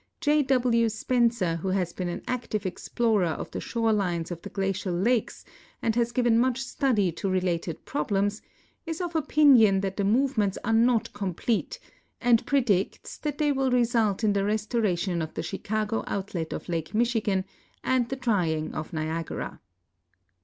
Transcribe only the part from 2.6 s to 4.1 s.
explorer of the shore